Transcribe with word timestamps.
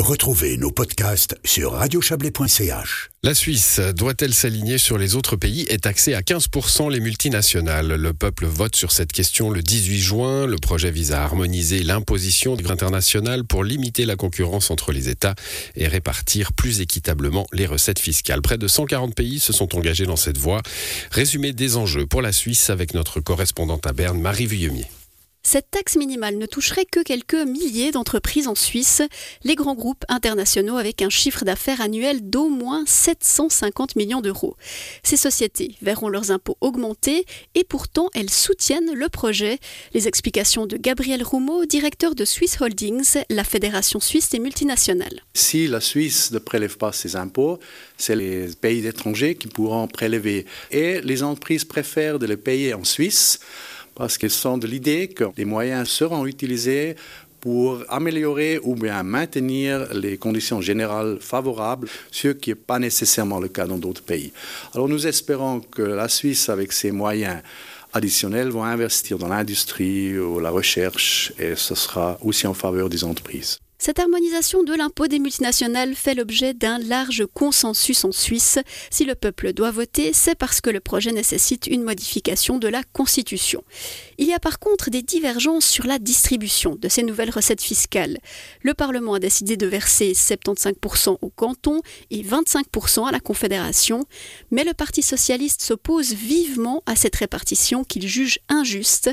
Retrouvez 0.00 0.56
nos 0.56 0.70
podcasts 0.70 1.34
sur 1.44 1.72
radiochablais.ch. 1.72 3.10
La 3.24 3.34
Suisse 3.34 3.80
doit-elle 3.96 4.32
s'aligner 4.32 4.78
sur 4.78 4.96
les 4.96 5.16
autres 5.16 5.34
pays 5.34 5.66
et 5.68 5.78
taxer 5.78 6.14
à 6.14 6.20
15% 6.20 6.90
les 6.90 7.00
multinationales? 7.00 7.88
Le 7.88 8.14
peuple 8.14 8.46
vote 8.46 8.76
sur 8.76 8.92
cette 8.92 9.12
question 9.12 9.50
le 9.50 9.60
18 9.60 9.98
juin. 9.98 10.46
Le 10.46 10.56
projet 10.56 10.92
vise 10.92 11.12
à 11.12 11.24
harmoniser 11.24 11.82
l'imposition 11.82 12.56
internationale 12.70 13.44
pour 13.44 13.64
limiter 13.64 14.06
la 14.06 14.14
concurrence 14.14 14.70
entre 14.70 14.92
les 14.92 15.08
États 15.08 15.34
et 15.74 15.88
répartir 15.88 16.52
plus 16.52 16.80
équitablement 16.80 17.46
les 17.52 17.66
recettes 17.66 17.98
fiscales. 17.98 18.40
Près 18.40 18.56
de 18.56 18.68
140 18.68 19.16
pays 19.16 19.40
se 19.40 19.52
sont 19.52 19.76
engagés 19.76 20.06
dans 20.06 20.16
cette 20.16 20.38
voie. 20.38 20.62
Résumé 21.10 21.52
des 21.52 21.76
enjeux 21.76 22.06
pour 22.06 22.22
la 22.22 22.32
Suisse 22.32 22.70
avec 22.70 22.94
notre 22.94 23.20
correspondante 23.20 23.86
à 23.86 23.92
Berne, 23.92 24.20
Marie 24.20 24.46
Vuillemier. 24.46 24.86
Cette 25.50 25.70
taxe 25.70 25.96
minimale 25.96 26.36
ne 26.36 26.44
toucherait 26.44 26.84
que 26.84 27.02
quelques 27.02 27.32
milliers 27.32 27.90
d'entreprises 27.90 28.48
en 28.48 28.54
Suisse, 28.54 29.00
les 29.44 29.54
grands 29.54 29.74
groupes 29.74 30.04
internationaux 30.10 30.76
avec 30.76 31.00
un 31.00 31.08
chiffre 31.08 31.46
d'affaires 31.46 31.80
annuel 31.80 32.28
d'au 32.28 32.50
moins 32.50 32.84
750 32.86 33.96
millions 33.96 34.20
d'euros. 34.20 34.58
Ces 35.02 35.16
sociétés 35.16 35.74
verront 35.80 36.10
leurs 36.10 36.32
impôts 36.32 36.58
augmenter 36.60 37.24
et 37.54 37.64
pourtant 37.64 38.10
elles 38.12 38.28
soutiennent 38.28 38.92
le 38.92 39.08
projet. 39.08 39.58
Les 39.94 40.06
explications 40.06 40.66
de 40.66 40.76
Gabriel 40.76 41.22
Roumeau, 41.22 41.64
directeur 41.64 42.14
de 42.14 42.26
Swiss 42.26 42.60
Holdings, 42.60 43.16
la 43.30 43.42
fédération 43.42 44.00
suisse 44.00 44.28
des 44.28 44.40
multinationales. 44.40 45.22
Si 45.32 45.66
la 45.66 45.80
Suisse 45.80 46.30
ne 46.30 46.40
prélève 46.40 46.76
pas 46.76 46.92
ses 46.92 47.16
impôts, 47.16 47.58
c'est 47.96 48.16
les 48.16 48.48
pays 48.48 48.86
étrangers 48.86 49.34
qui 49.34 49.48
pourront 49.48 49.88
prélever. 49.88 50.44
Et 50.70 51.00
les 51.00 51.22
entreprises 51.22 51.64
préfèrent 51.64 52.18
de 52.18 52.26
les 52.26 52.36
payer 52.36 52.74
en 52.74 52.84
Suisse 52.84 53.40
parce 53.98 54.16
qu'elles 54.16 54.30
sont 54.30 54.56
de 54.56 54.66
l'idée 54.66 55.08
que 55.08 55.24
les 55.36 55.44
moyens 55.44 55.88
seront 55.88 56.24
utilisés 56.24 56.94
pour 57.40 57.84
améliorer 57.88 58.58
ou 58.62 58.74
bien 58.74 59.02
maintenir 59.02 59.92
les 59.92 60.16
conditions 60.16 60.60
générales 60.60 61.18
favorables, 61.20 61.88
ce 62.10 62.28
qui 62.28 62.50
n'est 62.50 62.56
pas 62.56 62.78
nécessairement 62.78 63.40
le 63.40 63.48
cas 63.48 63.66
dans 63.66 63.76
d'autres 63.76 64.02
pays. 64.02 64.32
Alors 64.74 64.88
nous 64.88 65.06
espérons 65.06 65.60
que 65.60 65.82
la 65.82 66.08
Suisse, 66.08 66.48
avec 66.48 66.72
ses 66.72 66.90
moyens 66.90 67.42
additionnels, 67.92 68.50
va 68.50 68.64
investir 68.64 69.18
dans 69.18 69.28
l'industrie 69.28 70.18
ou 70.18 70.40
la 70.40 70.50
recherche 70.50 71.32
et 71.38 71.54
ce 71.56 71.74
sera 71.74 72.18
aussi 72.22 72.46
en 72.46 72.54
faveur 72.54 72.88
des 72.88 73.04
entreprises. 73.04 73.58
Cette 73.80 74.00
harmonisation 74.00 74.64
de 74.64 74.74
l'impôt 74.74 75.06
des 75.06 75.20
multinationales 75.20 75.94
fait 75.94 76.16
l'objet 76.16 76.52
d'un 76.52 76.78
large 76.80 77.24
consensus 77.32 78.04
en 78.04 78.10
Suisse. 78.10 78.58
Si 78.90 79.04
le 79.04 79.14
peuple 79.14 79.52
doit 79.52 79.70
voter, 79.70 80.10
c'est 80.12 80.34
parce 80.34 80.60
que 80.60 80.68
le 80.68 80.80
projet 80.80 81.12
nécessite 81.12 81.68
une 81.68 81.84
modification 81.84 82.58
de 82.58 82.66
la 82.66 82.82
Constitution. 82.82 83.62
Il 84.18 84.26
y 84.26 84.32
a 84.32 84.40
par 84.40 84.58
contre 84.58 84.90
des 84.90 85.02
divergences 85.02 85.64
sur 85.64 85.86
la 85.86 86.00
distribution 86.00 86.74
de 86.74 86.88
ces 86.88 87.04
nouvelles 87.04 87.30
recettes 87.30 87.62
fiscales. 87.62 88.18
Le 88.62 88.74
Parlement 88.74 89.14
a 89.14 89.20
décidé 89.20 89.56
de 89.56 89.68
verser 89.68 90.12
75% 90.12 91.18
au 91.22 91.30
canton 91.30 91.80
et 92.10 92.24
25% 92.24 93.06
à 93.06 93.12
la 93.12 93.20
Confédération, 93.20 94.06
mais 94.50 94.64
le 94.64 94.74
Parti 94.74 95.02
socialiste 95.02 95.62
s'oppose 95.62 96.14
vivement 96.14 96.82
à 96.86 96.96
cette 96.96 97.14
répartition 97.14 97.84
qu'il 97.84 98.08
juge 98.08 98.40
injuste. 98.48 99.10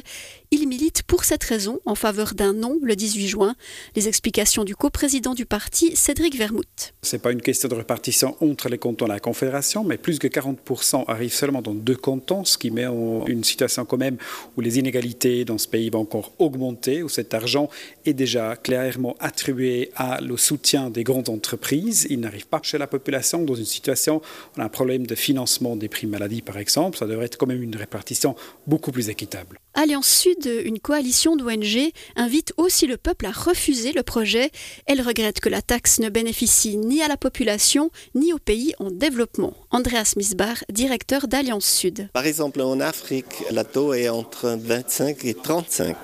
Il 0.49 0.67
milite 0.67 1.03
pour 1.03 1.23
cette 1.23 1.43
raison 1.43 1.81
en 1.85 1.95
faveur 1.95 2.33
d'un 2.33 2.53
non 2.53 2.79
le 2.81 2.95
18 2.95 3.27
juin. 3.27 3.55
Les 3.95 4.07
explications 4.07 4.54
du 4.63 4.75
coprésident 4.75 5.33
du 5.33 5.45
parti, 5.45 5.95
Cédric 5.95 6.37
Vermouth. 6.37 6.93
Ce 7.01 7.15
n'est 7.15 7.21
pas 7.21 7.31
une 7.31 7.41
question 7.41 7.67
de 7.67 7.75
répartition 7.75 8.35
entre 8.41 8.69
les 8.69 8.77
cantons 8.77 9.05
et 9.05 9.09
la 9.09 9.19
Confédération, 9.19 9.83
mais 9.83 9.97
plus 9.97 10.19
que 10.19 10.27
40% 10.27 11.05
arrivent 11.07 11.33
seulement 11.33 11.61
dans 11.61 11.73
deux 11.73 11.95
cantons, 11.95 12.45
ce 12.45 12.57
qui 12.57 12.71
met 12.71 12.85
en 12.85 13.25
une 13.25 13.43
situation 13.43 13.85
quand 13.85 13.97
même 13.97 14.17
où 14.55 14.61
les 14.61 14.79
inégalités 14.79 15.45
dans 15.45 15.57
ce 15.57 15.67
pays 15.67 15.89
vont 15.89 15.99
encore 16.01 16.31
augmenter, 16.39 17.03
où 17.03 17.09
cet 17.09 17.33
argent 17.33 17.69
est 18.05 18.13
déjà 18.13 18.55
clairement 18.55 19.15
attribué 19.19 19.91
à 19.95 20.21
le 20.21 20.37
soutien 20.37 20.89
des 20.89 21.03
grandes 21.03 21.29
entreprises. 21.29 22.07
Il 22.09 22.21
n'arrive 22.21 22.47
pas 22.47 22.61
chez 22.63 22.77
la 22.77 22.87
population 22.87 23.43
dans 23.43 23.55
une 23.55 23.65
situation 23.65 24.17
où 24.17 24.59
on 24.59 24.61
a 24.61 24.65
un 24.65 24.69
problème 24.69 25.05
de 25.05 25.15
financement 25.15 25.75
des 25.75 25.89
primes 25.89 26.05
maladie, 26.11 26.41
par 26.41 26.57
exemple. 26.57 26.97
Ça 26.97 27.07
devrait 27.07 27.25
être 27.25 27.37
quand 27.37 27.47
même 27.47 27.63
une 27.63 27.75
répartition 27.75 28.35
beaucoup 28.67 28.91
plus 28.91 29.09
équitable. 29.09 29.59
Alliance 29.77 30.07
Sud, 30.07 30.49
une 30.63 30.79
coalition 30.79 31.35
d'ONG, 31.35 31.91
invite 32.15 32.53
aussi 32.55 32.87
le 32.87 32.95
peuple 32.95 33.25
à 33.25 33.31
refuser 33.31 33.91
le 33.91 34.03
projet. 34.03 34.49
Elle 34.85 35.01
regrette 35.01 35.41
que 35.41 35.49
la 35.49 35.61
taxe 35.61 35.99
ne 35.99 36.07
bénéficie 36.07 36.77
ni 36.77 37.01
à 37.01 37.09
la 37.09 37.17
population 37.17 37.91
ni 38.15 38.31
aux 38.31 38.39
pays 38.39 38.73
en 38.79 38.89
développement. 38.89 39.53
Andreas 39.71 40.13
Misbar, 40.15 40.63
directeur 40.71 41.27
d'Alliance 41.27 41.65
Sud. 41.65 42.07
Par 42.13 42.25
exemple, 42.25 42.61
en 42.61 42.79
Afrique, 42.79 43.43
la 43.51 43.65
taux 43.65 43.93
est 43.93 44.07
entre 44.07 44.57
25 44.57 45.25
et 45.25 45.33
35 45.33 45.97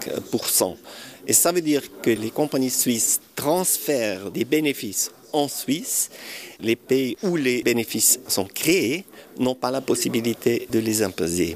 Et 1.28 1.34
ça 1.34 1.54
veut 1.54 1.62
dire 1.62 1.84
que 2.02 2.10
les 2.10 2.30
compagnies 2.30 2.70
suisses 2.70 3.22
transfèrent 3.38 4.32
des 4.32 4.44
bénéfices 4.44 5.12
en 5.32 5.48
Suisse. 5.48 6.10
Les 6.60 6.76
pays 6.76 7.16
où 7.24 7.38
les 7.38 7.64
bénéfices 7.64 8.20
sont 8.28 8.46
créés 8.46 9.06
n'ont 9.40 9.56
pas 9.56 9.72
la 9.72 9.80
possibilité 9.80 10.68
de 10.70 10.80
les 10.80 11.04
imposer. 11.04 11.56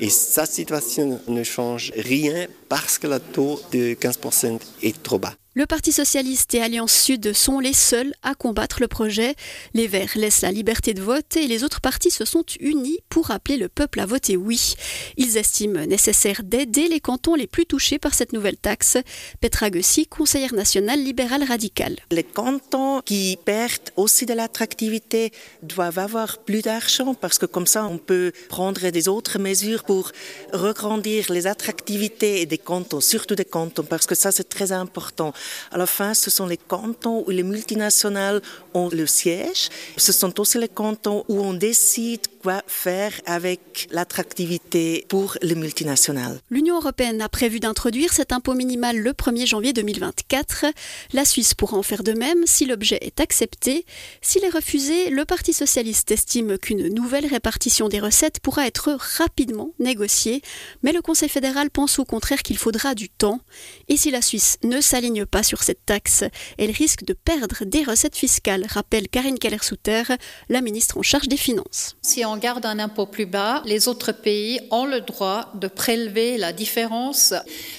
Et 0.00 0.10
sa 0.10 0.46
situation 0.46 1.20
ne 1.28 1.42
change 1.42 1.92
rien 1.96 2.46
parce 2.68 2.98
que 2.98 3.06
le 3.06 3.18
taux 3.18 3.60
de 3.72 3.94
15% 3.94 4.60
est 4.82 5.02
trop 5.02 5.18
bas. 5.18 5.34
Le 5.58 5.64
Parti 5.64 5.90
socialiste 5.90 6.52
et 6.52 6.60
Alliance 6.60 6.92
Sud 6.92 7.32
sont 7.32 7.60
les 7.60 7.72
seuls 7.72 8.12
à 8.22 8.34
combattre 8.34 8.76
le 8.82 8.88
projet. 8.88 9.34
Les 9.72 9.86
Verts 9.86 10.12
laissent 10.14 10.42
la 10.42 10.52
liberté 10.52 10.92
de 10.92 11.00
vote 11.00 11.34
et 11.34 11.46
les 11.46 11.64
autres 11.64 11.80
partis 11.80 12.10
se 12.10 12.26
sont 12.26 12.44
unis 12.60 12.98
pour 13.08 13.30
appeler 13.30 13.56
le 13.56 13.70
peuple 13.70 14.00
à 14.00 14.04
voter 14.04 14.36
oui. 14.36 14.74
Ils 15.16 15.38
estiment 15.38 15.86
nécessaire 15.86 16.42
d'aider 16.44 16.88
les 16.88 17.00
cantons 17.00 17.34
les 17.34 17.46
plus 17.46 17.64
touchés 17.64 17.98
par 17.98 18.12
cette 18.12 18.34
nouvelle 18.34 18.58
taxe. 18.58 18.98
Petra 19.40 19.70
Gussi, 19.70 20.06
conseillère 20.06 20.52
nationale 20.52 21.02
libérale 21.02 21.42
radicale. 21.42 21.96
Les 22.10 22.22
cantons 22.22 23.00
qui 23.00 23.38
perdent 23.42 23.92
aussi 23.96 24.26
de 24.26 24.34
l'attractivité 24.34 25.32
doivent 25.62 25.98
avoir 25.98 26.36
plus 26.36 26.60
d'argent 26.60 27.14
parce 27.14 27.38
que 27.38 27.46
comme 27.46 27.66
ça 27.66 27.86
on 27.86 27.96
peut 27.96 28.32
prendre 28.50 28.90
des 28.90 29.08
autres 29.08 29.38
mesures 29.38 29.84
pour 29.84 30.12
regrandir 30.52 31.32
les 31.32 31.46
attractivités 31.46 32.44
des 32.44 32.58
cantons, 32.58 33.00
surtout 33.00 33.36
des 33.36 33.46
cantons, 33.46 33.84
parce 33.84 34.04
que 34.04 34.14
ça 34.14 34.30
c'est 34.30 34.50
très 34.50 34.72
important. 34.72 35.32
À 35.70 35.78
la 35.78 35.86
fin, 35.86 36.14
ce 36.14 36.30
sont 36.30 36.46
les 36.46 36.56
cantons 36.56 37.24
où 37.26 37.30
les 37.30 37.42
multinationales 37.42 38.40
ont 38.74 38.88
le 38.88 39.06
siège. 39.06 39.68
Ce 39.96 40.12
sont 40.12 40.38
aussi 40.40 40.58
les 40.58 40.68
cantons 40.68 41.24
où 41.28 41.40
on 41.40 41.54
décide 41.54 42.26
quoi 42.46 42.62
faire 42.68 43.10
avec 43.26 43.88
l'attractivité 43.90 45.04
pour 45.08 45.36
les 45.42 45.56
multinationales. 45.56 46.38
L'Union 46.48 46.76
européenne 46.76 47.20
a 47.20 47.28
prévu 47.28 47.58
d'introduire 47.58 48.12
cet 48.12 48.30
impôt 48.30 48.54
minimal 48.54 48.96
le 48.96 49.10
1er 49.10 49.48
janvier 49.48 49.72
2024. 49.72 50.66
La 51.12 51.24
Suisse 51.24 51.54
pourra 51.54 51.76
en 51.76 51.82
faire 51.82 52.04
de 52.04 52.12
même 52.12 52.46
si 52.46 52.64
l'objet 52.64 52.98
est 53.00 53.18
accepté. 53.18 53.84
S'il 54.22 54.44
est 54.44 54.50
refusé, 54.50 55.10
le 55.10 55.24
Parti 55.24 55.52
socialiste 55.52 56.12
estime 56.12 56.56
qu'une 56.56 56.86
nouvelle 56.94 57.26
répartition 57.26 57.88
des 57.88 57.98
recettes 57.98 58.38
pourra 58.38 58.64
être 58.68 58.96
rapidement 59.18 59.72
négociée, 59.80 60.40
mais 60.84 60.92
le 60.92 61.02
Conseil 61.02 61.28
fédéral 61.28 61.70
pense 61.70 61.98
au 61.98 62.04
contraire 62.04 62.44
qu'il 62.44 62.58
faudra 62.58 62.94
du 62.94 63.08
temps. 63.08 63.40
Et 63.88 63.96
si 63.96 64.12
la 64.12 64.22
Suisse 64.22 64.58
ne 64.62 64.80
s'aligne 64.80 65.26
pas 65.26 65.42
sur 65.42 65.64
cette 65.64 65.84
taxe, 65.84 66.22
elle 66.58 66.70
risque 66.70 67.02
de 67.02 67.12
perdre 67.12 67.64
des 67.64 67.82
recettes 67.82 68.14
fiscales, 68.14 68.66
rappelle 68.68 69.08
Karine 69.08 69.40
Keller-Souter, 69.40 70.04
la 70.48 70.60
ministre 70.60 70.96
en 70.96 71.02
charge 71.02 71.26
des 71.26 71.36
Finances. 71.36 71.96
Si 72.02 72.24
on 72.24 72.35
garde 72.36 72.66
un 72.66 72.78
impôt 72.78 73.06
plus 73.06 73.26
bas, 73.26 73.62
les 73.64 73.88
autres 73.88 74.12
pays 74.12 74.60
ont 74.70 74.86
le 74.86 75.00
droit 75.00 75.52
de 75.54 75.68
prélever 75.68 76.36
la 76.36 76.52
différence, 76.52 77.34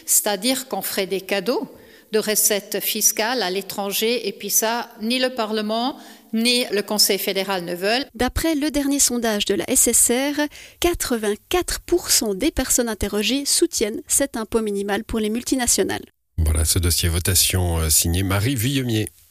c'est-à-dire 0.06 0.68
qu'on 0.68 0.82
ferait 0.82 1.08
des 1.08 1.22
cadeaux 1.22 1.68
de 2.12 2.20
recettes 2.20 2.80
fiscales 2.82 3.42
à 3.42 3.50
l'étranger, 3.50 4.28
et 4.28 4.32
puis 4.32 4.50
ça, 4.50 4.90
ni 5.02 5.20
le 5.20 5.30
Parlement, 5.30 5.98
ni 6.34 6.66
le 6.72 6.82
Conseil 6.82 7.18
fédéral 7.18 7.66
ne 7.66 7.76
veulent. 7.76 8.06
D'après 8.16 8.56
le 8.56 8.72
dernier 8.72 9.00
sondage 9.00 9.46
de 9.46 9.56
la 9.56 9.66
SSR, 9.66 10.40
84% 10.82 12.38
des 12.38 12.52
personnes 12.52 12.90
interrogées 12.90 13.46
soutiennent 13.46 14.02
cet 14.08 14.38
impôt 14.38 14.62
minimal 14.62 15.04
pour 15.04 15.20
les 15.20 15.30
multinationales. 15.30 16.06
Voilà 16.38 16.66
ce 16.66 16.80
dossier 16.80 17.10
votation 17.10 17.80
euh, 17.80 17.90
signé 17.90 18.24
Marie 18.24 18.56
Vuillemier. 18.56 19.10